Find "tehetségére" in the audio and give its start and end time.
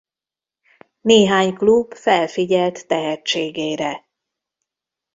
2.87-4.07